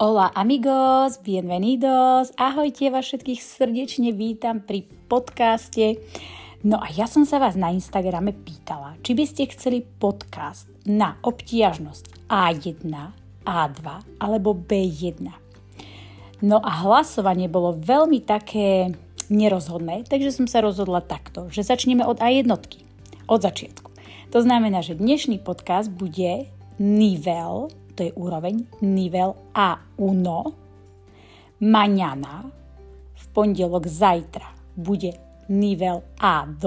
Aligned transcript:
Hola 0.00 0.32
amigos, 0.32 1.20
bienvenidos, 1.20 2.32
ahojte 2.40 2.88
vás 2.88 3.04
všetkých 3.04 3.36
srdečne 3.36 4.16
vítam 4.16 4.64
pri 4.64 4.88
podcaste. 5.12 6.00
No 6.64 6.80
a 6.80 6.88
ja 6.88 7.04
som 7.04 7.28
sa 7.28 7.36
vás 7.36 7.52
na 7.52 7.68
Instagrame 7.68 8.32
pýtala, 8.32 8.96
či 9.04 9.12
by 9.12 9.28
ste 9.28 9.52
chceli 9.52 9.84
podcast 9.84 10.72
na 10.88 11.20
obtiažnosť 11.20 12.32
A1, 12.32 12.88
A2 13.44 13.84
alebo 14.24 14.56
B1. 14.56 15.20
No 16.48 16.64
a 16.64 16.70
hlasovanie 16.80 17.52
bolo 17.52 17.76
veľmi 17.76 18.24
také 18.24 18.96
nerozhodné, 19.28 20.08
takže 20.08 20.32
som 20.32 20.48
sa 20.48 20.64
rozhodla 20.64 21.04
takto, 21.04 21.52
že 21.52 21.60
začneme 21.60 22.08
od 22.08 22.24
A1, 22.24 22.48
od 23.28 23.40
začiatku. 23.44 23.92
To 24.32 24.38
znamená, 24.40 24.80
že 24.80 24.96
dnešný 24.96 25.44
podcast 25.44 25.92
bude 25.92 26.48
nivel 26.80 27.68
to 27.94 28.06
je 28.08 28.12
úroveň 28.14 28.66
nivel 28.82 29.36
A1. 29.52 30.26
Mañana, 31.60 32.48
v 33.14 33.24
pondelok 33.36 33.84
zajtra, 33.84 34.48
bude 34.76 35.12
nivel 35.50 36.00
A2 36.16 36.64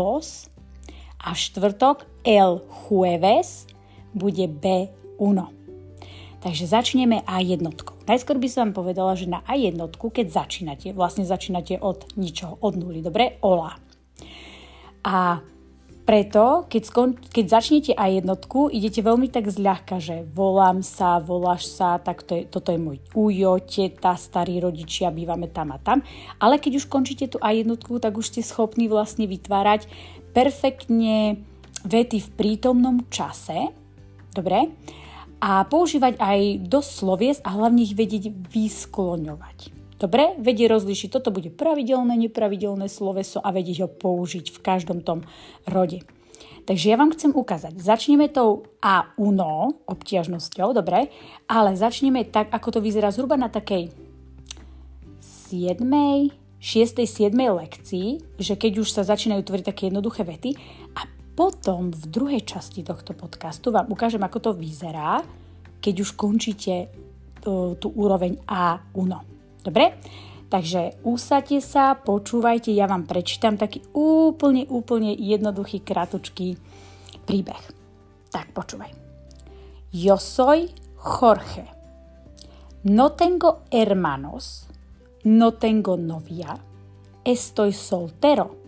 a 1.23 1.29
štvrtok 1.31 2.05
el 2.27 2.61
jueves 2.67 3.65
bude 4.13 4.45
B1. 4.47 5.39
Takže 6.43 6.67
začneme 6.67 7.23
A1. 7.23 7.63
Najskôr 8.03 8.35
by 8.35 8.47
som 8.51 8.69
vám 8.69 8.83
povedala, 8.83 9.15
že 9.15 9.31
na 9.31 9.39
A1, 9.47 9.79
keď 9.95 10.27
začínate, 10.27 10.91
vlastne 10.91 11.23
začínate 11.23 11.79
od 11.79 12.03
ničoho, 12.19 12.59
od 12.59 12.75
nuly, 12.75 12.99
dobre? 12.99 13.39
Ola. 13.39 13.79
A 15.07 15.39
preto, 16.03 16.67
keď, 16.67 16.83
skon, 16.83 17.09
keď 17.15 17.45
začnete 17.47 17.91
aj 17.95 18.23
jednotku, 18.23 18.67
idete 18.67 18.99
veľmi 18.99 19.31
tak 19.31 19.47
zľahka, 19.47 20.03
že 20.03 20.27
volám 20.35 20.83
sa, 20.83 21.23
voláš 21.23 21.71
sa, 21.71 21.95
tak 21.95 22.27
to 22.27 22.39
je, 22.39 22.43
toto 22.43 22.75
je 22.75 22.79
môj 22.79 22.99
ujo, 23.15 23.63
teta, 23.63 24.19
starí 24.19 24.59
rodičia, 24.59 25.15
bývame 25.15 25.47
tam 25.47 25.71
a 25.71 25.79
tam. 25.79 26.03
Ale 26.43 26.59
keď 26.59 26.83
už 26.83 26.91
končíte 26.91 27.31
tú 27.31 27.39
aj 27.39 27.63
jednotku, 27.63 28.03
tak 28.03 28.19
už 28.19 28.35
ste 28.35 28.43
schopní 28.43 28.91
vlastne 28.91 29.31
vytvárať 29.31 29.87
perfektne 30.35 31.39
vety 31.87 32.19
v 32.19 32.29
prítomnom 32.35 33.07
čase. 33.07 33.71
Dobre? 34.35 34.75
A 35.43 35.63
používať 35.67 36.19
aj 36.19 36.39
dosť 36.67 36.89
slovies 36.91 37.37
a 37.43 37.55
hlavne 37.55 37.83
ich 37.83 37.95
vedieť 37.95 38.31
vyskloňovať. 38.31 39.82
Dobre, 40.03 40.35
vedie 40.35 40.67
rozlišiť, 40.67 41.15
toto 41.15 41.31
bude 41.31 41.47
pravidelné, 41.47 42.19
nepravidelné 42.27 42.91
sloveso 42.91 43.39
a 43.39 43.55
vedieť 43.55 43.87
ho 43.87 43.89
použiť 43.89 44.51
v 44.51 44.59
každom 44.59 44.99
tom 44.99 45.23
rode. 45.63 46.03
Takže 46.67 46.91
ja 46.91 46.99
vám 46.99 47.15
chcem 47.15 47.31
ukázať. 47.31 47.79
Začneme 47.79 48.27
tou 48.27 48.67
a 48.83 49.15
uno, 49.15 49.79
obtiažnosťou, 49.87 50.75
dobre, 50.75 51.07
ale 51.47 51.79
začneme 51.79 52.27
tak, 52.27 52.51
ako 52.51 52.67
to 52.67 52.79
vyzerá 52.83 53.15
zhruba 53.15 53.39
na 53.39 53.47
takej 53.47 53.95
7. 55.23 55.79
6. 56.59 56.99
7. 56.99 57.31
lekcii, 57.35 58.35
že 58.35 58.59
keď 58.59 58.83
už 58.83 58.91
sa 58.91 59.07
začínajú 59.07 59.39
tvoriť 59.47 59.65
také 59.71 59.87
jednoduché 59.87 60.27
vety 60.27 60.51
a 60.99 61.07
potom 61.35 61.95
v 61.95 62.03
druhej 62.11 62.43
časti 62.43 62.83
tohto 62.83 63.15
podcastu 63.15 63.71
vám 63.71 63.87
ukážem, 63.87 64.23
ako 64.23 64.39
to 64.39 64.51
vyzerá, 64.51 65.23
keď 65.79 65.95
už 66.03 66.19
končíte 66.19 66.91
tú, 67.39 67.79
tú 67.79 67.87
úroveň 67.95 68.39
a 68.47 68.83
uno. 68.99 69.32
Dobre? 69.63 69.97
Takže 70.53 71.01
usadte 71.01 71.57
sa, 71.63 71.97
počúvajte, 71.97 72.69
ja 72.69 72.85
vám 72.85 73.09
prečítam 73.09 73.57
taký 73.57 73.81
úplne, 73.97 74.69
úplne 74.69 75.15
jednoduchý, 75.17 75.81
kratučký 75.81 76.61
príbeh. 77.25 77.63
Tak 78.29 78.53
počúvaj. 78.53 78.93
Yo 79.89 80.21
soy 80.21 80.69
Jorge. 81.01 81.65
No 82.83 83.17
tengo 83.17 83.63
hermanos, 83.71 84.67
no 85.23 85.55
tengo 85.55 85.97
novia, 85.97 86.59
estoy 87.23 87.71
soltero 87.71 88.59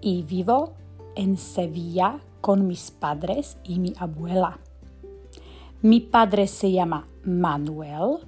y 0.00 0.22
vivo 0.22 0.76
en 1.16 1.36
Sevilla 1.36 2.20
con 2.40 2.66
mis 2.68 2.90
padres 2.90 3.56
y 3.64 3.78
mi 3.78 3.92
abuela. 3.98 4.58
Mi 5.82 6.00
padre 6.00 6.46
se 6.46 6.70
llama 6.70 7.06
Manuel 7.24 8.27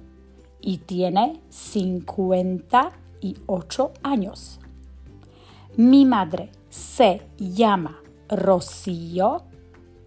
y 0.61 0.79
tiene 0.79 1.39
58 1.49 3.91
años. 4.03 4.59
Mi 5.75 6.05
madre 6.05 6.51
se 6.69 7.23
llama 7.37 7.99
Rocío 8.29 9.43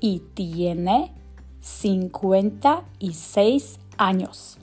y 0.01 0.21
tiene 0.35 1.13
56 1.61 3.79
años. 3.97 4.59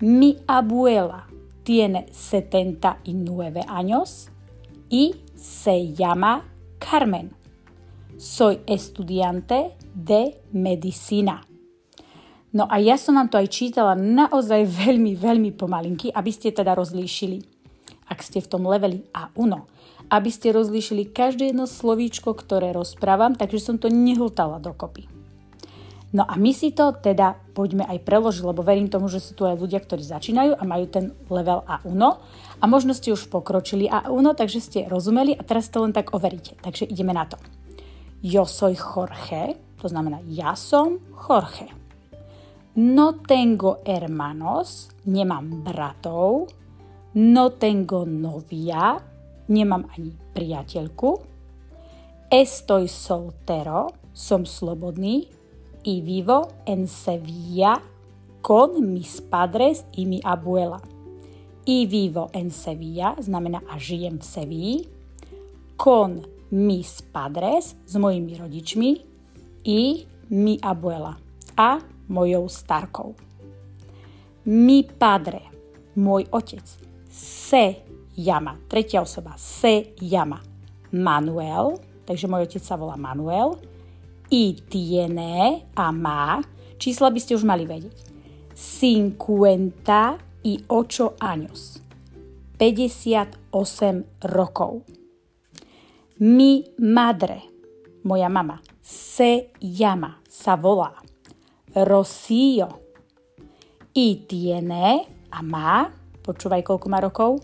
Mi 0.00 0.38
abuela 0.46 1.26
tiene 1.62 2.06
79 2.10 3.60
años 3.68 4.30
y 4.88 5.16
se 5.36 5.92
llama 5.92 6.48
Carmen. 6.78 7.36
Soy 8.16 8.60
estudiante 8.66 9.76
de 9.94 10.40
medicina. 10.52 11.46
No 12.52 12.68
a 12.68 12.76
ja 12.76 13.00
som 13.00 13.16
vám 13.16 13.32
to 13.32 13.40
aj 13.40 13.48
čítala 13.48 13.96
naozaj 13.96 14.68
veľmi, 14.68 15.16
veľmi 15.16 15.56
pomalinky, 15.56 16.12
aby 16.12 16.28
ste 16.28 16.52
teda 16.52 16.76
rozlíšili, 16.76 17.40
ak 18.12 18.20
ste 18.20 18.44
v 18.44 18.50
tom 18.52 18.68
leveli 18.68 19.08
A1, 19.16 19.56
aby 20.12 20.28
ste 20.28 20.52
rozlíšili 20.52 21.08
každé 21.16 21.56
jedno 21.56 21.64
slovíčko, 21.64 22.36
ktoré 22.36 22.76
rozprávam, 22.76 23.32
takže 23.32 23.56
som 23.56 23.80
to 23.80 23.88
nehltala 23.88 24.60
dokopy. 24.60 25.08
No 26.12 26.28
a 26.28 26.36
my 26.36 26.52
si 26.52 26.76
to 26.76 26.92
teda 26.92 27.40
poďme 27.56 27.88
aj 27.88 28.04
preložiť, 28.04 28.44
lebo 28.44 28.60
verím 28.60 28.92
tomu, 28.92 29.08
že 29.08 29.16
sú 29.16 29.32
tu 29.32 29.48
aj 29.48 29.56
ľudia, 29.56 29.80
ktorí 29.80 30.04
začínajú 30.04 30.60
a 30.60 30.62
majú 30.68 30.84
ten 30.92 31.16
level 31.32 31.64
A1 31.64 32.02
a 32.60 32.64
možno 32.68 32.92
ste 32.92 33.16
už 33.16 33.32
pokročili 33.32 33.88
A1, 33.88 34.36
takže 34.36 34.60
ste 34.60 34.84
rozumeli 34.92 35.32
a 35.32 35.40
teraz 35.40 35.72
to 35.72 35.80
len 35.80 35.96
tak 35.96 36.12
overíte. 36.12 36.52
Takže 36.60 36.84
ideme 36.84 37.16
na 37.16 37.24
to. 37.24 37.40
Yo 38.20 38.44
soy 38.44 38.76
Jorge, 38.76 39.56
to 39.80 39.88
znamená 39.88 40.20
ja 40.28 40.52
som 40.52 41.00
Jorge. 41.16 41.81
No 42.72 43.20
tengo 43.20 43.84
hermanos, 43.84 44.88
nemám 45.04 45.60
bratov. 45.60 46.48
No 47.12 47.52
tengo 47.52 48.08
novia, 48.08 48.96
nemám 49.44 49.84
ani 49.92 50.16
priateľku. 50.32 51.20
Estoy 52.32 52.88
soltero, 52.88 53.92
som 54.16 54.48
slobodný. 54.48 55.28
Y 55.84 56.00
vivo 56.00 56.48
en 56.64 56.88
Sevilla 56.88 57.76
con 58.40 58.80
mis 58.80 59.20
padres 59.20 59.84
y 59.92 60.08
mi 60.08 60.24
abuela. 60.24 60.80
Y 61.68 61.84
vivo 61.84 62.32
en 62.32 62.48
Sevilla 62.48 63.20
znamená 63.20 63.60
a 63.68 63.76
žijem 63.76 64.16
v 64.16 64.24
Sevilli. 64.24 64.78
Con 65.76 66.24
mis 66.48 67.04
padres, 67.04 67.76
s 67.84 68.00
mojimi 68.00 68.32
rodičmi. 68.40 68.90
I 69.68 70.08
mi 70.32 70.56
abuela. 70.64 71.20
A 71.52 71.91
mojou 72.12 72.44
starkou. 72.52 73.16
Mi 74.44 74.84
padre, 74.84 75.40
môj 75.96 76.28
otec, 76.28 76.66
se 77.08 77.80
llama, 78.16 78.60
tretia 78.68 79.00
osoba, 79.00 79.32
se 79.40 79.96
llama 80.04 80.44
Manuel, 80.92 81.80
takže 82.04 82.28
môj 82.28 82.44
otec 82.44 82.60
sa 82.60 82.76
volá 82.76 83.00
Manuel, 83.00 83.56
i 84.28 84.56
tiene 84.68 85.64
a 85.76 85.92
má, 85.92 86.40
čísla 86.76 87.08
by 87.08 87.20
ste 87.20 87.36
už 87.36 87.48
mali 87.48 87.64
vedieť, 87.64 88.12
50 88.52 90.44
i 90.44 90.54
ocho 90.68 91.16
años, 91.20 91.80
58 92.58 93.40
rokov. 94.28 94.84
Mi 96.20 96.64
madre, 96.78 97.42
moja 98.04 98.28
mama, 98.28 98.60
se 98.82 99.54
llama, 99.60 100.18
sa 100.28 100.56
volá 100.58 101.11
Rocío. 101.74 102.68
Y 103.94 104.24
tiene, 104.28 105.08
a 105.30 105.42
má, 105.44 105.92
počúvaj 106.24 106.64
koľko 106.64 106.86
má 106.88 107.00
rokov, 107.00 107.40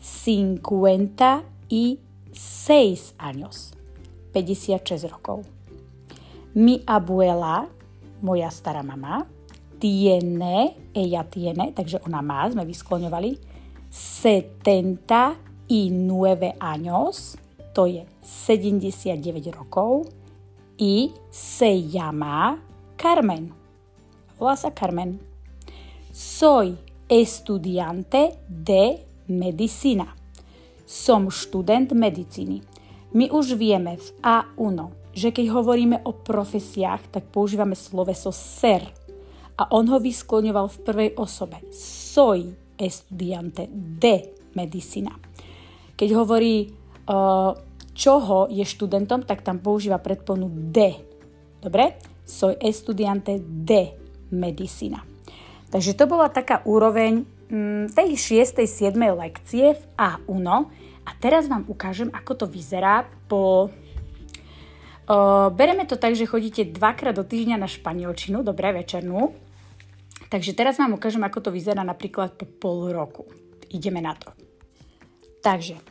56 0.00 1.92
años. 3.20 3.72
56 4.32 5.08
rokov. 5.12 5.44
Mi 6.56 6.80
abuela, 6.88 7.68
moja 8.24 8.48
stará 8.48 8.82
mama, 8.82 9.28
tiene, 9.80 10.76
ella 10.92 11.24
tiene, 11.24 11.72
takže 11.72 12.00
ona 12.04 12.20
má, 12.24 12.48
sme 12.48 12.64
vyskloňovali, 12.64 13.36
79 13.88 15.36
años, 16.60 17.36
to 17.72 17.86
je 17.86 18.04
79 18.24 19.52
rokov, 19.52 20.08
i 20.80 21.12
se 21.28 21.76
llama 21.92 22.56
Carmen 22.96 23.59
Volá 24.40 24.56
sa 24.56 24.72
Carmen. 24.72 25.20
Soy 26.08 26.72
estudiante 27.04 28.40
de 28.48 29.04
medicina. 29.28 30.16
Som 30.88 31.28
študent 31.28 31.92
medicíny. 31.92 32.64
My 33.12 33.28
už 33.28 33.60
vieme 33.60 34.00
v 34.00 34.08
A1, 34.24 34.76
že 35.12 35.28
keď 35.28 35.46
hovoríme 35.52 36.00
o 36.08 36.16
profesiách, 36.16 37.12
tak 37.12 37.28
používame 37.28 37.76
sloveso 37.76 38.32
ser. 38.32 38.88
a 39.60 39.76
on 39.76 39.84
ho 39.92 40.00
vyskloňoval 40.00 40.72
v 40.72 40.80
prvej 40.88 41.10
osobe. 41.20 41.60
Soy 41.76 42.48
estudiante 42.80 43.68
de 43.76 44.32
medicina. 44.56 45.12
Keď 45.92 46.08
hovorí, 46.16 46.64
uh, 46.64 47.52
čoho 47.92 48.48
je 48.48 48.64
študentom, 48.64 49.20
tak 49.28 49.44
tam 49.44 49.60
používa 49.60 50.00
predponu 50.00 50.48
de. 50.48 50.96
Dobre? 51.60 52.00
Soy 52.24 52.56
estudiante 52.56 53.36
de 53.44 53.99
medicina. 54.34 55.04
Takže 55.70 55.94
to 55.94 56.10
bola 56.10 56.26
taká 56.26 56.66
úroveň 56.66 57.22
mm, 57.50 57.94
tej 57.94 58.42
6. 58.42 58.58
7. 58.66 58.94
lekcie 59.14 59.78
v 59.78 59.82
A1. 59.94 60.46
A 61.06 61.10
teraz 61.18 61.46
vám 61.46 61.66
ukážem, 61.70 62.10
ako 62.10 62.44
to 62.44 62.46
vyzerá 62.46 63.06
po 63.30 63.70
Uh, 65.10 65.50
bereme 65.50 65.82
to 65.90 65.98
tak, 65.98 66.14
že 66.14 66.22
chodíte 66.22 66.62
dvakrát 66.70 67.10
do 67.10 67.26
týždňa 67.26 67.58
na 67.58 67.66
španielčinu, 67.66 68.46
dobré 68.46 68.70
večernú. 68.70 69.34
Takže 70.30 70.54
teraz 70.54 70.78
vám 70.78 70.94
ukážem, 70.94 71.26
ako 71.26 71.42
to 71.42 71.50
vyzerá 71.50 71.82
napríklad 71.82 72.38
po 72.38 72.46
pol 72.46 72.94
roku. 72.94 73.26
Ideme 73.74 73.98
na 73.98 74.14
to. 74.14 74.30
Takže, 75.42 75.82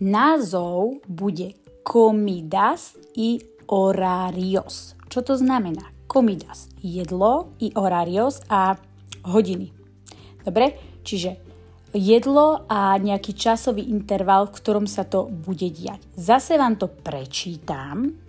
názov 0.00 1.04
bude 1.04 1.52
comidas 1.84 2.96
i 3.12 3.44
horarios. 3.68 4.96
Čo 5.12 5.20
to 5.20 5.36
znamená? 5.36 5.95
Comidas, 6.06 6.70
jedlo 6.80 7.52
i 7.60 7.74
horarios 7.74 8.40
a 8.48 8.78
hodiny. 9.26 9.70
Dobre? 10.46 10.78
Čiže 11.02 11.36
jedlo 11.94 12.66
a 12.70 12.98
nejaký 12.98 13.34
časový 13.34 13.90
interval, 13.90 14.50
v 14.50 14.56
ktorom 14.58 14.86
sa 14.86 15.02
to 15.06 15.26
bude 15.26 15.66
diať. 15.70 16.02
Zase 16.14 16.58
vám 16.58 16.78
to 16.78 16.86
prečítam, 16.90 18.26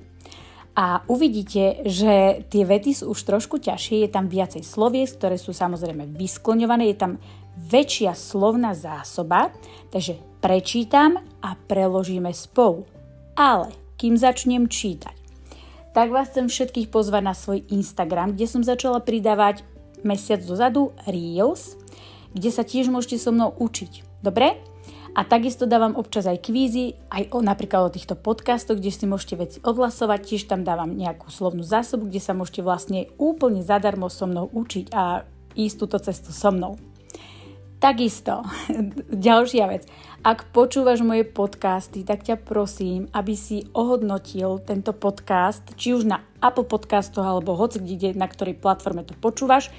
a 0.77 1.01
uvidíte, 1.09 1.81
že 1.89 2.45
tie 2.53 2.61
vety 2.61 3.01
sú 3.01 3.09
už 3.09 3.25
trošku 3.25 3.57
ťažšie, 3.57 4.05
je 4.05 4.13
tam 4.13 4.29
viacej 4.29 4.61
slovies, 4.61 5.17
ktoré 5.17 5.33
sú 5.41 5.49
samozrejme 5.49 6.05
vyskloňované, 6.13 6.93
je 6.93 7.01
tam 7.01 7.13
väčšia 7.57 8.13
slovná 8.13 8.77
zásoba, 8.77 9.49
takže 9.89 10.21
prečítam 10.37 11.17
a 11.41 11.57
preložíme 11.57 12.29
spolu. 12.29 12.85
Ale 13.33 13.73
kým 13.97 14.21
začnem 14.21 14.69
čítať, 14.69 15.16
tak 15.97 16.13
vás 16.13 16.29
chcem 16.29 16.45
všetkých 16.45 16.93
pozvať 16.93 17.25
na 17.25 17.33
svoj 17.33 17.65
Instagram, 17.73 18.37
kde 18.37 18.45
som 18.45 18.61
začala 18.61 19.01
pridávať 19.01 19.65
mesiac 20.05 20.37
dozadu 20.45 20.93
Reels, 21.09 21.73
kde 22.37 22.53
sa 22.53 22.61
tiež 22.61 22.93
môžete 22.93 23.17
so 23.17 23.33
mnou 23.33 23.49
učiť. 23.57 24.21
Dobre? 24.21 24.61
A 25.17 25.25
takisto 25.25 25.65
dávam 25.65 25.97
občas 25.97 26.29
aj 26.29 26.45
kvízy, 26.45 26.93
aj 27.09 27.33
o, 27.33 27.41
napríklad 27.41 27.89
o 27.89 27.93
týchto 27.97 28.13
podcastoch, 28.13 28.77
kde 28.77 28.93
si 28.93 29.09
môžete 29.09 29.35
veci 29.41 29.57
odhlasovať, 29.65 30.19
tiež 30.21 30.45
tam 30.45 30.61
dávam 30.61 30.93
nejakú 30.93 31.33
slovnú 31.33 31.65
zásobu, 31.65 32.05
kde 32.05 32.21
sa 32.21 32.37
môžete 32.37 32.61
vlastne 32.61 33.09
úplne 33.17 33.65
zadarmo 33.65 34.05
so 34.13 34.29
mnou 34.29 34.53
učiť 34.53 34.93
a 34.93 35.25
ísť 35.57 35.75
túto 35.81 35.97
cestu 35.97 36.29
so 36.29 36.53
mnou. 36.53 36.77
Takisto, 37.81 38.45
ďalšia 39.09 39.65
vec. 39.65 39.89
Ak 40.25 40.49
počúvaš 40.49 41.05
moje 41.05 41.21
podcasty, 41.29 42.01
tak 42.01 42.25
ťa 42.25 42.41
prosím, 42.41 43.05
aby 43.13 43.37
si 43.37 43.69
ohodnotil 43.77 44.57
tento 44.65 44.89
podcast, 44.89 45.61
či 45.77 45.93
už 45.93 46.09
na 46.09 46.25
Apple 46.41 46.65
podcastoch 46.65 47.21
alebo 47.21 47.53
hoci 47.53 47.77
kde, 47.77 48.17
na 48.17 48.25
ktorej 48.25 48.57
platforme 48.57 49.05
to 49.05 49.13
počúvaš, 49.13 49.69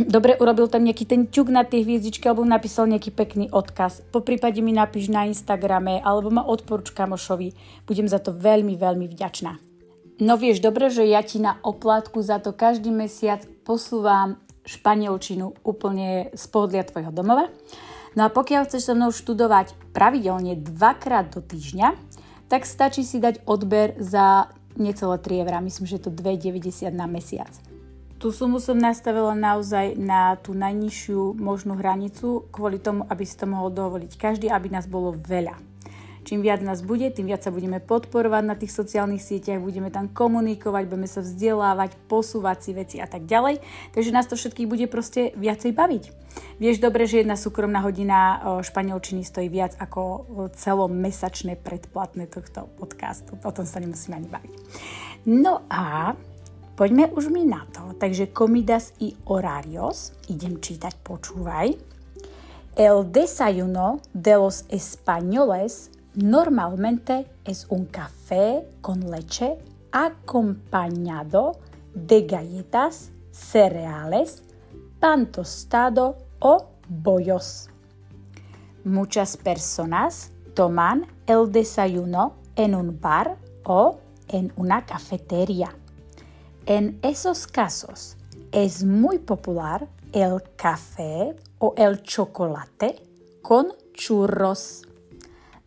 dobre 0.00 0.32
urobil 0.40 0.64
tam 0.64 0.88
nejaký 0.88 1.04
ten 1.04 1.28
ťuk 1.28 1.52
na 1.52 1.68
tie 1.68 1.84
hviezdičky 1.84 2.24
alebo 2.24 2.40
napísal 2.40 2.88
nejaký 2.88 3.12
pekný 3.12 3.46
odkaz. 3.52 4.00
Po 4.08 4.24
prípade 4.24 4.64
mi 4.64 4.72
napíš 4.72 5.12
na 5.12 5.28
Instagrame 5.28 6.00
alebo 6.00 6.32
ma 6.32 6.40
odporúč 6.40 6.96
kamošovi. 6.96 7.52
Budem 7.84 8.08
za 8.08 8.16
to 8.16 8.32
veľmi, 8.32 8.80
veľmi 8.80 9.12
vďačná. 9.12 9.60
No 10.24 10.40
vieš 10.40 10.64
dobre, 10.64 10.88
že 10.88 11.04
ja 11.04 11.20
ti 11.20 11.36
na 11.36 11.60
oplátku 11.60 12.24
za 12.24 12.40
to 12.40 12.56
každý 12.56 12.88
mesiac 12.88 13.44
posúvam 13.64 14.40
španielčinu 14.64 15.52
úplne 15.64 16.32
z 16.32 16.44
pohodlia 16.48 16.84
tvojho 16.84 17.12
domova. 17.12 17.48
No 18.18 18.26
a 18.26 18.28
pokiaľ 18.28 18.66
chceš 18.66 18.90
so 18.90 18.94
mnou 18.98 19.14
študovať 19.14 19.74
pravidelne 19.94 20.58
dvakrát 20.58 21.30
do 21.30 21.38
týždňa, 21.38 21.94
tak 22.50 22.66
stačí 22.66 23.06
si 23.06 23.22
dať 23.22 23.46
odber 23.46 23.94
za 24.02 24.50
necelé 24.74 25.16
3 25.18 25.46
eurá. 25.46 25.62
Myslím, 25.62 25.86
že 25.86 26.02
je 26.02 26.04
to 26.10 26.12
2,90 26.14 26.90
na 26.90 27.06
mesiac. 27.06 27.50
Tú 28.20 28.34
sumu 28.34 28.60
som 28.60 28.76
nastavila 28.76 29.32
naozaj 29.32 29.96
na 29.96 30.36
tú 30.36 30.52
najnižšiu 30.52 31.40
možnú 31.40 31.72
hranicu, 31.78 32.44
kvôli 32.52 32.76
tomu, 32.76 33.08
aby 33.08 33.24
si 33.24 33.32
to 33.32 33.48
mohol 33.48 33.72
dovoliť 33.72 34.12
každý, 34.20 34.52
aby 34.52 34.68
nás 34.68 34.84
bolo 34.84 35.16
veľa. 35.16 35.56
Čím 36.20 36.44
viac 36.44 36.60
nás 36.60 36.84
bude, 36.84 37.08
tým 37.10 37.26
viac 37.26 37.42
sa 37.42 37.50
budeme 37.50 37.80
podporovať 37.80 38.42
na 38.44 38.54
tých 38.54 38.70
sociálnych 38.70 39.24
sieťach, 39.24 39.58
budeme 39.58 39.88
tam 39.88 40.12
komunikovať, 40.12 40.82
budeme 40.86 41.08
sa 41.08 41.24
vzdelávať, 41.24 41.96
posúvať 42.06 42.58
si 42.60 42.70
veci 42.76 42.96
a 43.00 43.08
tak 43.08 43.24
ďalej. 43.24 43.58
Takže 43.96 44.14
nás 44.14 44.28
to 44.28 44.36
všetkých 44.36 44.68
bude 44.68 44.86
proste 44.86 45.32
viacej 45.34 45.72
baviť. 45.72 46.04
Vieš 46.62 46.78
dobre, 46.78 47.10
že 47.10 47.24
jedna 47.24 47.34
súkromná 47.34 47.82
hodina 47.82 48.38
španielčiny 48.62 49.26
stojí 49.26 49.50
viac 49.50 49.74
ako 49.80 50.28
celomesačné 50.54 51.58
predplatné 51.58 52.30
tohto 52.30 52.70
podcastu. 52.78 53.34
O 53.42 53.50
tom 53.50 53.66
sa 53.66 53.82
nemusíme 53.82 54.14
ani 54.14 54.28
baviť. 54.28 54.52
No 55.26 55.66
a 55.68 56.14
Poďme 56.80 57.12
už 57.12 57.28
mi 57.28 57.44
na 57.44 57.68
to. 57.68 57.92
Takže 58.00 58.32
comidas 58.32 58.96
y 59.04 59.12
horarios. 59.28 60.16
Idem 60.32 60.56
čítať, 60.64 60.96
počúvaj. 61.04 61.76
El 62.72 63.04
desayuno 63.04 64.00
de 64.16 64.40
los 64.40 64.64
españoles 64.72 65.92
normalmente 66.14 67.26
es 67.44 67.66
un 67.68 67.86
café 67.86 68.66
con 68.80 69.10
leche 69.10 69.58
acompañado 69.92 71.58
de 71.94 72.22
galletas, 72.22 73.10
cereales, 73.30 74.42
pan 74.98 75.30
tostado 75.30 76.18
o 76.38 76.66
bollos. 76.88 77.68
Muchas 78.84 79.36
personas 79.36 80.32
toman 80.54 81.06
el 81.26 81.50
desayuno 81.52 82.34
en 82.56 82.74
un 82.74 83.00
bar 83.00 83.36
o 83.64 83.98
en 84.28 84.52
una 84.56 84.84
cafetería. 84.86 85.74
En 86.66 86.98
esos 87.02 87.46
casos 87.46 88.16
es 88.52 88.84
muy 88.84 89.18
popular 89.18 89.88
el 90.12 90.42
café 90.56 91.36
o 91.58 91.74
el 91.76 92.02
chocolate 92.02 93.02
con 93.42 93.68
churros. 93.92 94.82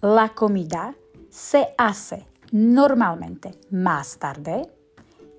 La 0.04 0.34
comida 0.36 0.96
se 1.30 1.74
hace 1.78 2.28
normalmente 2.52 3.58
más 3.72 4.18
tarde 4.18 4.70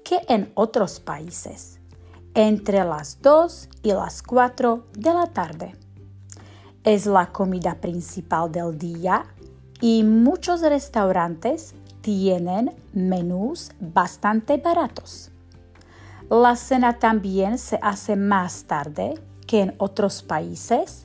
que 0.03 0.19
en 0.27 0.51
otros 0.55 1.01
países, 1.01 1.81
entre 2.33 2.83
las 2.83 3.21
2 3.21 3.69
y 3.83 3.93
las 3.93 4.23
4 4.23 4.87
de 4.95 5.13
la 5.13 5.27
tarde. 5.27 5.77
Es 6.83 7.05
la 7.05 7.27
comida 7.31 7.75
principal 7.75 8.51
del 8.51 8.79
día 8.79 9.27
y 9.83 10.03
muchos 10.03 10.63
restaurantes 10.63 11.75
tienen 12.01 12.75
menús 12.95 13.71
bastante 13.81 14.57
baratos. 14.57 15.31
La 16.31 16.57
cena 16.57 16.99
también 16.99 17.59
se 17.59 17.79
hace 17.83 18.17
más 18.17 18.65
tarde 18.65 19.21
que 19.47 19.61
en 19.61 19.75
otros 19.77 20.23
países, 20.23 21.05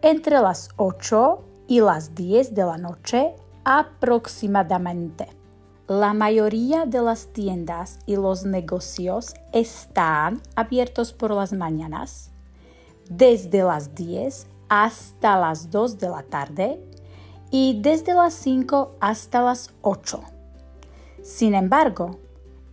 entre 0.00 0.40
las 0.40 0.70
8 0.78 1.50
y 1.66 1.80
las 1.80 2.14
10 2.14 2.54
de 2.54 2.64
la 2.64 2.78
noche 2.78 3.34
aproximadamente. 3.64 5.28
La 5.86 6.14
mayoría 6.14 6.86
de 6.86 7.02
las 7.02 7.26
tiendas 7.26 7.98
y 8.06 8.16
los 8.16 8.44
negocios 8.44 9.34
están 9.52 10.40
abiertos 10.56 11.12
por 11.12 11.30
las 11.30 11.52
mañanas, 11.52 12.30
desde 13.10 13.62
las 13.62 13.94
10 13.94 14.46
hasta 14.68 15.38
las 15.38 15.70
2 15.70 15.98
de 15.98 16.08
la 16.08 16.22
tarde 16.22 16.80
y 17.50 17.80
desde 17.82 18.14
las 18.14 18.32
5 18.34 18.96
hasta 19.00 19.42
las 19.42 19.70
8. 19.82 20.22
Sin 21.22 21.54
embargo, 21.54 22.18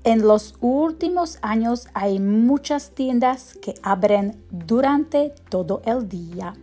En 0.04 0.24
los 0.24 0.56
últimos 0.62 1.38
años 1.44 1.88
hay 1.94 2.20
muchas 2.20 2.90
tiendas 2.90 3.54
que 3.62 3.76
abren 3.84 4.44
durante 4.50 5.32
todo 5.50 5.84
el 5.86 6.10
día. 6.10 6.56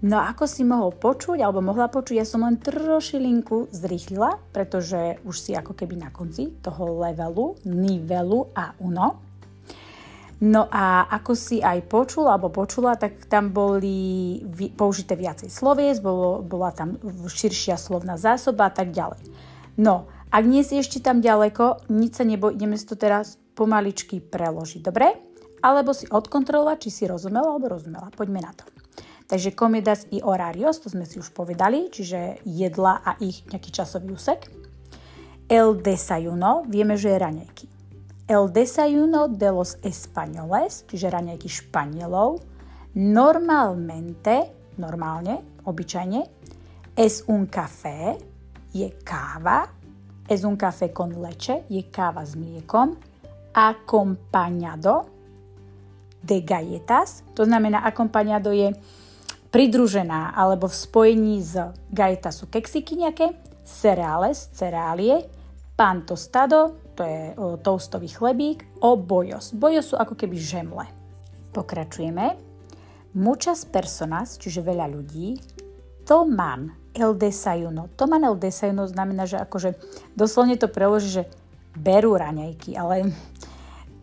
No 0.00 0.16
ako 0.16 0.48
si 0.48 0.64
mohol 0.64 0.96
počuť, 0.96 1.44
alebo 1.44 1.60
mohla 1.60 1.92
počuť, 1.92 2.16
ja 2.16 2.24
som 2.24 2.40
len 2.40 2.56
trošilinku 2.56 3.68
zrýchlila, 3.68 4.40
pretože 4.48 5.20
už 5.28 5.36
si 5.36 5.52
ako 5.52 5.76
keby 5.76 6.00
na 6.00 6.08
konci 6.08 6.56
toho 6.64 7.04
levelu, 7.04 7.60
nivelu 7.68 8.48
a 8.56 8.72
uno. 8.80 9.20
No 10.40 10.64
a 10.72 11.04
ako 11.04 11.36
si 11.36 11.60
aj 11.60 11.84
počul 11.84 12.24
alebo 12.24 12.48
počula, 12.48 12.96
tak 12.96 13.28
tam 13.28 13.52
boli 13.52 14.40
použité 14.72 15.20
viacej 15.20 15.52
sloviec, 15.52 16.00
bolo, 16.00 16.40
bola 16.40 16.72
tam 16.72 16.96
širšia 17.28 17.76
slovná 17.76 18.16
zásoba 18.16 18.72
a 18.72 18.72
tak 18.72 18.96
ďalej. 18.96 19.20
No 19.76 20.08
ak 20.32 20.44
nie 20.48 20.64
si 20.64 20.80
ešte 20.80 21.04
tam 21.04 21.20
ďaleko, 21.20 21.92
nič 21.92 22.16
sa 22.16 22.24
neboj, 22.24 22.56
ideme 22.56 22.80
si 22.80 22.88
to 22.88 22.96
teraz 22.96 23.36
pomaličky 23.52 24.24
preložiť, 24.24 24.80
dobre? 24.80 25.12
Alebo 25.60 25.92
si 25.92 26.08
odkontrolovať, 26.08 26.88
či 26.88 26.90
si 26.90 27.02
rozumela 27.04 27.52
alebo 27.52 27.68
rozumela. 27.68 28.08
Poďme 28.16 28.40
na 28.40 28.56
to. 28.56 28.79
Takže 29.30 29.54
comidas 29.54 30.10
i 30.10 30.18
horarios, 30.18 30.82
to 30.82 30.90
sme 30.90 31.06
si 31.06 31.22
už 31.22 31.30
povedali, 31.30 31.86
čiže 31.86 32.42
jedla 32.42 32.98
a 32.98 33.14
ich 33.22 33.46
nejaký 33.46 33.70
časový 33.70 34.10
úsek. 34.10 34.50
El 35.46 35.78
desayuno, 35.78 36.66
vieme, 36.66 36.98
že 36.98 37.14
je 37.14 37.18
raňajky. 37.22 37.66
El 38.26 38.50
desayuno 38.50 39.30
de 39.30 39.54
los 39.54 39.78
españoles, 39.86 40.82
čiže 40.90 41.14
raňajky 41.14 41.46
Španielov, 41.46 42.42
normalmente, 42.98 44.50
normálne, 44.82 45.62
obyčajne, 45.62 46.26
es 46.98 47.22
un 47.30 47.46
café, 47.46 48.18
je 48.74 48.90
káva, 49.06 49.70
es 50.26 50.42
un 50.42 50.58
café 50.58 50.90
con 50.90 51.14
leche, 51.22 51.70
je 51.70 51.86
káva 51.86 52.26
s 52.26 52.34
mliekom, 52.34 52.98
acompañado 53.54 55.06
de 56.18 56.42
galletas, 56.42 57.22
to 57.38 57.46
znamená 57.46 57.86
acompañado 57.86 58.50
je 58.50 58.74
pridružená 59.50 60.34
alebo 60.34 60.70
v 60.70 60.78
spojení 60.78 61.42
s 61.42 61.58
galletas 61.90 62.38
sú 62.38 62.46
keksiky 62.46 62.96
nejaké, 62.98 63.34
cereales, 63.66 64.50
cereálie, 64.54 65.26
pan 65.74 66.02
tostado, 66.02 66.76
to 66.98 67.02
je 67.06 67.34
o, 67.38 67.56
toastový 67.56 68.10
chlebík, 68.10 68.66
o 68.82 68.98
bojos. 68.98 69.54
Bojos 69.54 69.92
sú 69.92 69.96
ako 69.96 70.18
keby 70.18 70.36
žemle. 70.38 70.86
Pokračujeme. 71.54 72.36
Muchas 73.16 73.66
personas, 73.66 74.38
čiže 74.38 74.62
veľa 74.62 74.86
ľudí, 74.86 75.40
toman 76.06 76.70
el 76.94 77.14
desayuno. 77.18 77.90
Toman 77.98 78.22
el 78.22 78.38
desayuno 78.38 78.86
znamená, 78.86 79.26
že 79.26 79.38
akože 79.42 79.74
doslovne 80.14 80.54
to 80.58 80.70
preloží, 80.70 81.22
že 81.22 81.24
berú 81.74 82.14
raňajky, 82.18 82.78
ale 82.78 83.10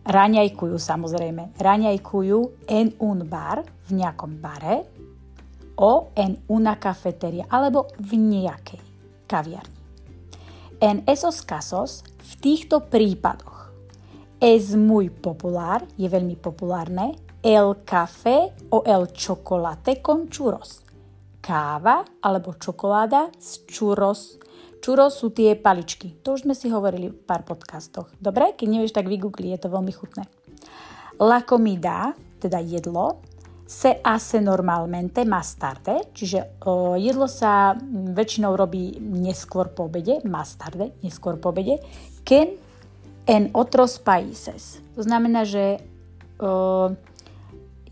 raňajkujú 0.08 0.76
samozrejme. 0.76 1.56
Raňajkujú 1.56 2.68
en 2.68 2.88
un 3.00 3.18
bar, 3.28 3.64
v 3.88 4.04
nejakom 4.04 4.40
bare, 4.40 4.84
o 5.78 6.10
en 6.18 6.36
una 6.50 6.76
cafeteria, 6.76 7.46
alebo 7.48 7.86
v 8.02 8.18
nejakej 8.18 8.82
kaviarni. 9.30 9.78
En 10.82 11.02
esos 11.06 11.42
casos, 11.42 12.02
v 12.18 12.32
týchto 12.38 12.86
prípadoch, 12.86 13.70
es 14.38 14.74
muy 14.78 15.10
popular, 15.10 15.82
je 15.98 16.06
veľmi 16.06 16.38
populárne, 16.38 17.18
el 17.42 17.82
café 17.82 18.54
o 18.70 18.82
el 18.86 19.10
chocolate 19.14 20.02
con 20.02 20.30
churros. 20.30 20.82
Káva 21.42 22.02
alebo 22.22 22.54
čokoláda 22.58 23.30
s 23.38 23.62
churros. 23.66 24.38
Churros 24.78 25.18
sú 25.18 25.34
tie 25.34 25.58
paličky. 25.58 26.14
To 26.22 26.38
už 26.38 26.46
sme 26.46 26.54
si 26.54 26.70
hovorili 26.70 27.10
v 27.10 27.18
pár 27.26 27.42
podcastoch. 27.42 28.10
Dobre? 28.22 28.54
Keď 28.54 28.66
nevieš, 28.70 28.94
tak 28.94 29.10
vygoogli, 29.10 29.54
je 29.54 29.66
to 29.66 29.70
veľmi 29.70 29.90
chutné. 29.90 30.26
La 31.18 31.42
comida, 31.42 32.14
teda 32.38 32.62
jedlo, 32.62 33.18
se 33.68 34.00
hace 34.02 34.40
normalmente 34.40 35.28
más 35.28 35.54
tarde, 35.54 36.00
čiže 36.16 36.64
o, 36.64 36.96
jedlo 36.96 37.28
sa 37.28 37.76
väčšinou 38.16 38.56
robí 38.56 38.96
neskôr 38.96 39.68
po 39.68 39.92
obede, 39.92 40.24
más 40.24 40.56
tarde, 40.56 40.96
neskôr 41.04 41.36
po 41.36 41.52
obede, 41.52 41.76
que 42.24 42.56
en 43.28 43.52
otros 43.52 44.00
países. 44.00 44.80
To 44.96 45.04
znamená, 45.04 45.44
že 45.44 45.84
o, 46.40 46.96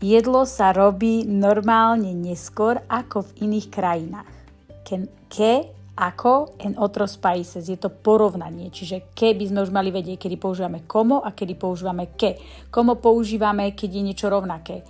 jedlo 0.01 0.49
sa 0.49 0.73
robí 0.73 1.29
normálne 1.29 2.09
neskôr 2.09 2.81
ako 2.89 3.29
v 3.29 3.45
iných 3.45 3.67
krajinách. 3.69 4.33
Que, 4.81 5.05
que 5.29 5.53
ako 5.93 6.57
en 6.57 6.73
otros 6.81 7.21
países. 7.21 7.69
Je 7.69 7.77
to 7.77 7.93
porovnanie, 7.93 8.73
čiže 8.73 9.13
ke 9.13 9.37
by 9.37 9.45
sme 9.45 9.61
už 9.61 9.69
mali 9.69 9.93
vedieť, 9.93 10.25
kedy 10.25 10.41
používame 10.41 10.89
komo 10.89 11.21
a 11.21 11.37
kedy 11.37 11.53
používame 11.53 12.17
ke. 12.17 12.37
Komo 12.73 12.97
používame, 12.97 13.77
keď 13.77 13.89
je 13.93 14.01
niečo 14.01 14.25
rovnaké 14.25 14.81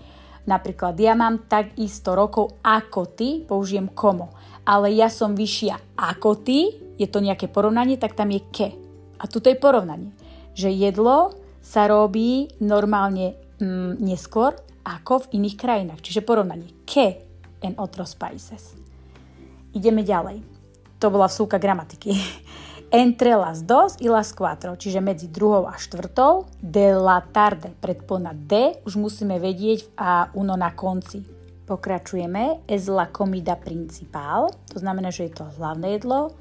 Napríklad 0.48 0.96
ja 0.96 1.12
mám 1.12 1.44
takisto 1.52 2.16
rokov 2.16 2.56
ako 2.64 3.02
ty, 3.12 3.44
použijem 3.44 3.92
komo. 3.92 4.32
Ale 4.64 4.96
ja 4.96 5.12
som 5.12 5.36
vyššia 5.36 6.00
ako 6.00 6.40
ty, 6.40 6.72
je 6.96 7.08
to 7.08 7.20
nejaké 7.20 7.52
porovnanie, 7.52 8.00
tak 8.00 8.16
tam 8.16 8.32
je 8.32 8.42
ke. 8.48 8.72
A 9.20 9.28
tuto 9.28 9.52
je 9.52 9.60
porovnanie. 9.60 10.16
Že 10.56 10.72
jedlo 10.72 11.36
sa 11.60 11.92
robí 11.92 12.48
normálne 12.64 13.36
mm, 13.60 14.00
neskôr 14.00 14.56
ako 14.88 15.28
v 15.28 15.44
iných 15.44 15.56
krajinách. 15.60 16.00
Čiže 16.00 16.24
porovnanie. 16.24 16.72
Ke 16.88 17.28
en 17.60 17.76
otros 17.76 18.16
países. 18.16 18.72
Ideme 19.76 20.08
ďalej. 20.08 20.42
To 21.04 21.12
bola 21.12 21.28
vsúka 21.28 21.60
gramatiky. 21.60 22.16
entre 22.92 23.36
las 23.36 23.68
dos 23.68 23.96
y 24.00 24.08
las 24.08 24.32
cuatro, 24.32 24.76
čiže 24.80 25.04
medzi 25.04 25.28
druhou 25.28 25.68
a 25.68 25.76
štvrtou, 25.76 26.48
de 26.64 26.96
la 26.96 27.20
tarde, 27.20 27.76
predpona 27.84 28.32
D, 28.32 28.80
už 28.88 28.96
musíme 28.96 29.36
vedieť 29.40 29.92
a 30.00 30.32
uno 30.34 30.56
na 30.56 30.72
konci. 30.72 31.24
Pokračujeme, 31.68 32.64
es 32.64 32.88
la 32.88 33.12
comida 33.12 33.60
principal, 33.60 34.56
to 34.72 34.80
znamená, 34.80 35.12
že 35.12 35.28
je 35.28 35.36
to 35.36 35.52
hlavné 35.60 36.00
jedlo, 36.00 36.32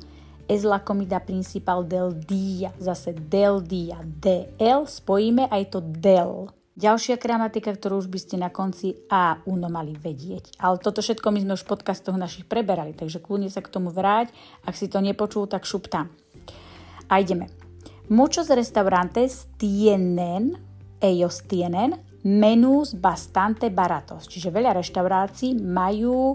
es 0.46 0.62
la 0.62 0.78
comida 0.78 1.18
principal 1.18 1.82
del 1.82 2.14
día, 2.14 2.70
zase 2.78 3.10
del 3.10 3.58
día, 3.58 3.98
del, 4.06 4.86
spojíme 4.86 5.50
aj 5.50 5.62
to 5.74 5.82
del. 5.82 6.54
Ďalšia 6.76 7.16
gramatika, 7.16 7.72
ktorú 7.72 8.04
už 8.04 8.12
by 8.12 8.18
ste 8.20 8.36
na 8.36 8.52
konci 8.52 9.00
A 9.08 9.40
uno 9.48 9.72
mali 9.72 9.96
vedieť. 9.96 10.60
Ale 10.60 10.76
toto 10.76 11.00
všetko 11.00 11.32
my 11.32 11.40
sme 11.40 11.56
už 11.56 11.64
v 11.64 11.72
podcastoch 11.72 12.20
našich 12.20 12.44
preberali, 12.44 12.92
takže 12.92 13.16
kľudne 13.16 13.48
sa 13.48 13.64
k 13.64 13.72
tomu 13.72 13.88
vráť. 13.88 14.28
Ak 14.60 14.76
si 14.76 14.84
to 14.84 15.00
nepočul, 15.00 15.48
tak 15.48 15.64
šup 15.64 15.88
tam. 15.88 16.12
A 17.08 17.20
ideme. 17.20 17.46
Muchos 18.08 18.48
restaurantes 18.48 19.48
tienen, 19.58 20.58
ellos 21.00 21.42
tienen 21.42 22.06
menús 22.26 22.98
bastante 22.98 23.70
baratos. 23.70 24.26
Čiže 24.26 24.50
veľa 24.50 24.75
reštaurácií 24.75 25.54
majú 25.62 26.34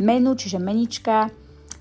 menu, 0.00 0.32
čiže 0.32 0.56
menička, 0.56 1.28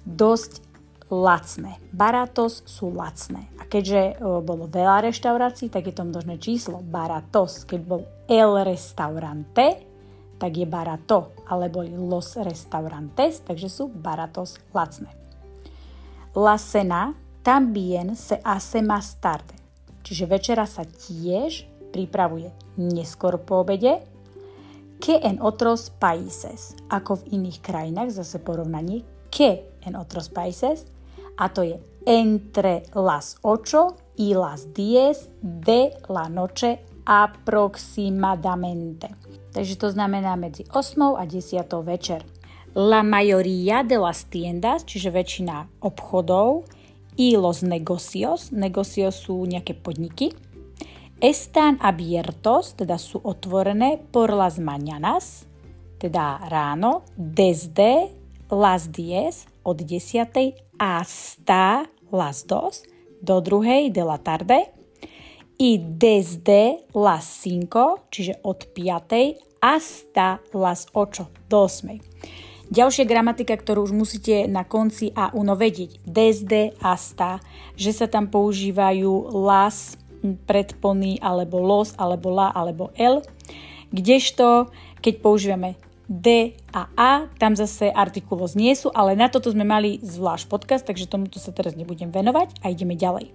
dosť 0.03 0.67
lacné. 1.07 1.79
Baratos 1.95 2.67
sú 2.67 2.91
lacné. 2.91 3.47
A 3.55 3.63
keďže 3.63 4.19
o, 4.19 4.43
bolo 4.43 4.67
veľa 4.67 5.07
reštaurácií, 5.07 5.71
tak 5.71 5.87
je 5.87 5.95
to 5.95 6.03
množné 6.03 6.35
číslo. 6.43 6.83
Baratos. 6.83 7.63
Keď 7.63 7.79
bol 7.87 8.03
el 8.27 8.51
restaurante, 8.67 9.87
tak 10.35 10.51
je 10.51 10.67
barato. 10.67 11.31
Ale 11.47 11.71
boli 11.71 11.95
los 11.95 12.35
restaurantes, 12.35 13.39
takže 13.47 13.71
sú 13.71 13.87
baratos 13.87 14.59
lacné. 14.75 15.15
La 16.35 16.59
cena 16.59 17.15
También 17.47 18.17
se 18.17 18.41
hace 18.43 18.81
más 18.81 19.21
tarde. 19.23 19.55
Čiže 20.03 20.27
večera 20.27 20.67
sa 20.67 20.83
tiež 20.83 21.63
pripravuje 21.95 22.51
neskôr 22.75 23.39
po 23.39 23.63
obede, 23.63 24.03
que 24.99 25.15
en 25.23 25.39
otros 25.39 25.87
países, 25.95 26.75
ako 26.91 27.23
v 27.23 27.39
iných 27.39 27.63
krajinách, 27.63 28.11
zase 28.11 28.43
porovnanie, 28.43 29.07
que 29.31 29.63
en 29.87 29.95
otros 29.95 30.27
países, 30.27 30.91
a 31.39 31.47
to 31.47 31.63
je 31.63 31.79
entre 32.03 32.83
las 32.91 33.39
8 33.39 33.95
y 34.19 34.35
las 34.35 34.67
10 34.75 35.39
de 35.39 35.95
la 36.11 36.27
noche 36.27 36.83
aproximadamente. 37.07 39.07
Takže 39.55 39.79
to 39.79 39.95
znamená 39.95 40.35
medzi 40.35 40.67
8 40.67 41.15
a 41.15 41.23
10 41.23 41.63
večer. 41.87 42.27
La 42.75 43.07
mayoría 43.07 43.87
de 43.87 43.95
las 43.95 44.27
tiendas, 44.27 44.83
čiže 44.83 45.15
väčšina 45.15 45.79
obchodov, 45.79 46.67
y 47.17 47.35
los 47.35 47.63
negocios, 47.63 48.53
negocios 48.53 49.17
sú 49.17 49.49
nejaké 49.49 49.73
podniky, 49.73 50.37
están 51.19 51.81
abiertos, 51.81 52.77
teda 52.77 53.01
sú 53.01 53.19
otvorené 53.25 53.97
por 54.13 54.29
las 54.31 54.61
mañanas, 54.61 55.49
teda 55.97 56.37
ráno, 56.45 57.01
desde 57.17 58.13
las 58.53 58.93
10, 58.93 59.65
od 59.65 59.81
10. 59.81 60.53
hasta 60.77 61.89
las 62.13 62.45
2, 62.45 62.85
do 63.25 63.41
druhej 63.41 63.89
de 63.89 64.03
la 64.05 64.21
tarde, 64.21 64.69
i 65.57 65.81
desde 65.81 66.85
las 66.93 67.25
5, 67.41 68.13
čiže 68.13 68.33
od 68.45 68.69
5. 68.77 69.41
hasta 69.57 70.37
las 70.53 70.85
8, 70.93 71.25
do 71.49 71.65
8. 71.65 71.97
Ďalšia 72.67 73.07
gramatika, 73.07 73.55
ktorú 73.55 73.87
už 73.87 73.95
musíte 73.95 74.43
na 74.51 74.67
konci 74.67 75.15
a 75.15 75.31
uno 75.31 75.55
vedieť, 75.55 76.03
desde, 76.03 76.75
hasta, 76.83 77.39
že 77.79 77.95
sa 77.95 78.11
tam 78.11 78.27
používajú 78.27 79.31
las, 79.31 79.95
predpony, 80.43 81.21
alebo 81.23 81.63
los, 81.63 81.95
alebo 81.95 82.27
la, 82.27 82.51
alebo 82.51 82.91
el. 82.99 83.23
Kdežto, 83.95 84.67
keď 84.99 85.13
používame 85.23 85.79
D 86.07 86.55
a 86.71 86.87
A, 86.95 87.11
tam 87.39 87.55
zase 87.55 87.91
artikulos 87.91 88.55
nie 88.55 88.75
sú, 88.75 88.91
ale 88.91 89.15
na 89.15 89.27
toto 89.27 89.51
sme 89.51 89.67
mali 89.67 89.99
zvlášť 90.03 90.47
podcast, 90.47 90.83
takže 90.87 91.07
tomuto 91.07 91.39
sa 91.39 91.51
teraz 91.55 91.75
nebudem 91.75 92.11
venovať 92.11 92.63
a 92.63 92.71
ideme 92.71 92.95
ďalej. 92.95 93.31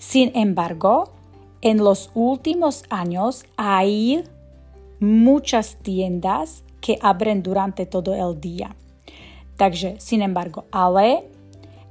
Sin 0.00 0.32
embargo, 0.32 1.12
en 1.60 1.80
los 1.84 2.08
últimos 2.16 2.88
años 2.88 3.44
hay 3.60 4.24
muchas 5.00 5.76
tiendas 5.84 6.64
que 6.80 6.98
abren 7.00 7.42
durante 7.42 7.86
todo 7.86 8.14
el 8.14 8.40
día. 8.40 8.74
Takže, 9.56 10.00
sin 10.00 10.22
embargo, 10.22 10.64
ale 10.72 11.28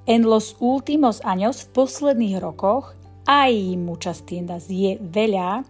en 0.06 0.24
los 0.24 0.58
últimos 0.60 1.22
años, 1.24 1.64
v 1.64 1.74
posledných 1.74 2.42
rokoch, 2.42 2.96
hay 3.30 3.78
muchas 3.78 4.26
tiendas, 4.26 4.66
je 4.66 4.98
veľa 4.98 5.64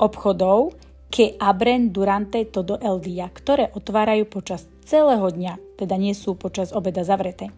obchodov, 0.00 0.72
que 1.10 1.36
abren 1.40 1.92
durante 1.92 2.44
todo 2.44 2.78
el 2.80 3.00
día, 3.00 3.32
ktoré 3.32 3.72
otvárajú 3.72 4.28
počas 4.28 4.68
celého 4.84 5.28
dňa, 5.28 5.80
teda 5.80 5.96
nie 5.96 6.12
sú 6.12 6.36
počas 6.36 6.72
obeda 6.72 7.04
zavreté. 7.04 7.52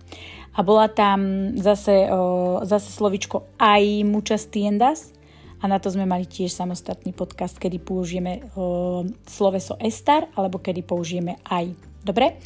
A 0.54 0.66
bola 0.66 0.90
tam 0.90 1.54
zase, 1.58 2.10
o, 2.10 2.62
zase 2.66 2.90
slovičko 2.90 3.46
aj 3.58 4.02
muchas 4.06 4.50
tiendas, 4.50 5.14
a 5.60 5.64
na 5.68 5.76
to 5.76 5.92
sme 5.92 6.08
mali 6.08 6.24
tiež 6.24 6.56
samostatný 6.56 7.12
podcast, 7.12 7.60
kedy 7.60 7.78
použijeme 7.84 8.48
o, 8.56 9.04
sloveso 9.28 9.76
estar 9.76 10.32
alebo 10.32 10.56
kedy 10.56 10.80
použijeme 10.80 11.36
aj. 11.44 11.76
Dobre? 12.00 12.40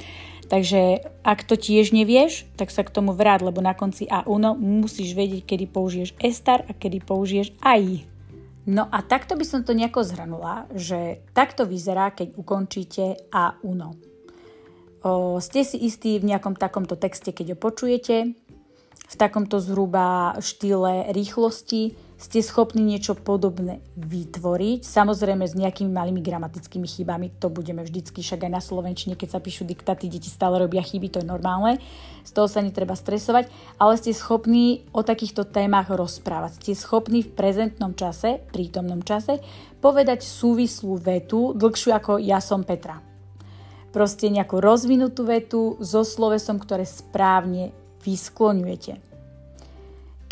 Takže 0.50 1.00
ak 1.24 1.46
to 1.48 1.56
tiež 1.56 1.94
nevieš, 1.96 2.44
tak 2.58 2.68
sa 2.68 2.84
k 2.84 2.92
tomu 2.92 3.16
vráť, 3.16 3.48
lebo 3.48 3.64
na 3.64 3.72
konci 3.72 4.04
A1 4.04 4.58
musíš 4.60 5.16
vedieť, 5.16 5.46
kedy 5.48 5.64
použiješ 5.70 6.10
estar 6.20 6.68
a 6.68 6.72
kedy 6.76 7.00
použiješ 7.00 7.56
aj. 7.64 8.04
No 8.64 8.88
a 8.88 9.04
takto 9.04 9.36
by 9.36 9.44
som 9.44 9.60
to 9.60 9.76
nejako 9.76 10.04
zhrnula, 10.04 10.68
že 10.72 11.20
takto 11.36 11.68
vyzerá, 11.68 12.12
keď 12.12 12.36
ukončíte 12.36 13.28
A1. 13.32 13.80
O, 15.04 15.36
ste 15.40 15.60
si 15.68 15.76
istí 15.84 16.16
v 16.16 16.32
nejakom 16.32 16.56
takomto 16.56 16.96
texte, 16.96 17.32
keď 17.32 17.56
ho 17.56 17.58
počujete, 17.60 18.16
v 19.04 19.14
takomto 19.20 19.60
zhruba 19.60 20.40
štýle 20.40 21.12
rýchlosti, 21.12 21.92
ste 22.14 22.38
schopní 22.40 22.86
niečo 22.86 23.18
podobné 23.18 23.82
vytvoriť, 23.98 24.86
samozrejme 24.86 25.44
s 25.44 25.58
nejakými 25.58 25.90
malými 25.90 26.22
gramatickými 26.22 26.86
chybami, 26.86 27.34
to 27.42 27.50
budeme 27.50 27.82
vždycky, 27.82 28.22
však 28.22 28.46
aj 28.46 28.52
na 28.54 28.62
slovenčine, 28.62 29.18
keď 29.18 29.38
sa 29.38 29.40
píšu 29.42 29.66
diktáty, 29.66 30.06
deti 30.06 30.30
stále 30.30 30.62
robia 30.62 30.80
chyby, 30.80 31.10
to 31.10 31.18
je 31.20 31.26
normálne, 31.26 31.82
z 32.22 32.30
toho 32.30 32.46
sa 32.46 32.62
netreba 32.62 32.94
stresovať, 32.94 33.50
ale 33.76 33.98
ste 33.98 34.14
schopní 34.14 34.86
o 34.94 35.02
takýchto 35.02 35.44
témach 35.44 35.90
rozprávať. 35.90 36.62
Ste 36.62 36.72
schopní 36.78 37.26
v 37.26 37.34
prezentnom 37.34 37.92
čase, 37.92 38.40
prítomnom 38.54 39.02
čase, 39.02 39.42
povedať 39.82 40.22
súvislú 40.22 40.96
vetu, 41.02 41.52
dlhšiu 41.52 41.90
ako 41.92 42.12
ja 42.22 42.38
som 42.38 42.62
Petra. 42.64 43.02
Proste 43.90 44.26
nejakú 44.26 44.58
rozvinutú 44.58 45.22
vetu 45.26 45.78
so 45.78 46.02
slovesom, 46.02 46.58
ktoré 46.58 46.82
správne 46.82 47.70
vyskloňujete 48.02 49.13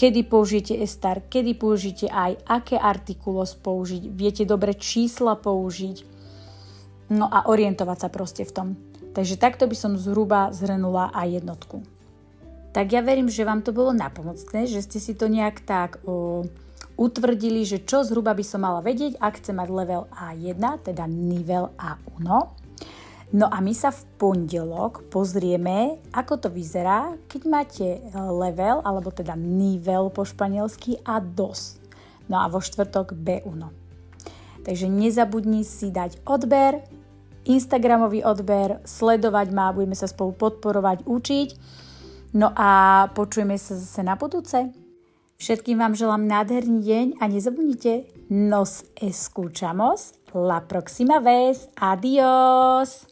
kedy 0.02 0.26
použijete 0.26 0.74
estar, 0.82 1.22
kedy 1.30 1.54
použijete 1.54 2.10
aj, 2.10 2.42
aké 2.42 2.74
artikulos 2.74 3.54
použiť, 3.54 4.10
viete 4.10 4.42
dobre 4.42 4.74
čísla 4.74 5.38
použiť, 5.38 6.02
no 7.14 7.30
a 7.30 7.46
orientovať 7.46 7.98
sa 8.02 8.08
proste 8.10 8.42
v 8.42 8.50
tom. 8.50 8.68
Takže 9.14 9.38
takto 9.38 9.70
by 9.70 9.76
som 9.78 9.94
zhruba 9.94 10.50
zhrnula 10.50 11.14
aj 11.14 11.38
jednotku. 11.38 11.86
Tak 12.74 12.90
ja 12.90 12.98
verím, 13.04 13.30
že 13.30 13.46
vám 13.46 13.62
to 13.62 13.70
bolo 13.70 13.94
napomocné, 13.94 14.66
že 14.66 14.82
ste 14.82 14.98
si 14.98 15.14
to 15.14 15.30
nejak 15.30 15.62
tak 15.62 16.02
o, 16.02 16.42
utvrdili, 16.98 17.62
že 17.62 17.86
čo 17.86 18.02
zhruba 18.02 18.34
by 18.34 18.42
som 18.42 18.66
mala 18.66 18.82
vedieť, 18.82 19.22
ak 19.22 19.38
chcem 19.38 19.54
mať 19.54 19.68
level 19.70 20.10
A1, 20.10 20.58
teda 20.82 21.06
nivel 21.06 21.70
A1. 21.78 22.26
No 23.32 23.48
a 23.48 23.64
my 23.64 23.72
sa 23.72 23.88
v 23.88 24.04
pondelok 24.20 25.08
pozrieme, 25.08 25.96
ako 26.12 26.36
to 26.36 26.48
vyzerá, 26.52 27.16
keď 27.32 27.42
máte 27.48 27.86
e, 27.96 28.00
level, 28.12 28.84
alebo 28.84 29.08
teda 29.08 29.32
nivel 29.40 30.12
po 30.12 30.28
španielsky 30.28 31.00
a 31.00 31.16
dos. 31.16 31.80
No 32.28 32.44
a 32.44 32.52
vo 32.52 32.60
štvrtok 32.60 33.16
B1. 33.16 33.72
Takže 34.68 34.86
nezabudni 34.86 35.64
si 35.64 35.88
dať 35.88 36.20
odber, 36.28 36.84
Instagramový 37.42 38.22
odber, 38.22 38.78
sledovať 38.86 39.50
ma, 39.50 39.74
budeme 39.74 39.98
sa 39.98 40.06
spolu 40.06 40.30
podporovať, 40.36 41.02
učiť. 41.02 41.48
No 42.38 42.54
a 42.54 43.10
počujeme 43.10 43.58
sa 43.58 43.74
zase 43.74 44.06
na 44.06 44.14
budúce. 44.14 44.70
Všetkým 45.42 45.82
vám 45.82 45.98
želám 45.98 46.22
nádherný 46.22 46.78
deň 46.86 47.06
a 47.18 47.26
nezabudnite 47.26 48.06
nos 48.30 48.86
escuchamos 48.94 50.14
la 50.30 50.62
próxima 50.62 51.18
vez. 51.18 51.66
Adiós! 51.74 53.11